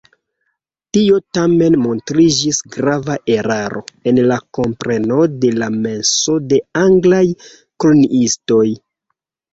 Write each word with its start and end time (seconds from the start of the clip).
Tio 0.97 1.17
tamen 1.37 1.75
montriĝis 1.81 2.61
grava 2.75 3.17
eraro 3.33 3.83
en 4.13 4.21
la 4.31 4.37
kompreno 4.59 5.21
de 5.45 5.53
la 5.61 5.69
menso 5.77 6.39
de 6.55 6.61
anglaj 6.85 7.23
koloniistoj. 7.85 8.69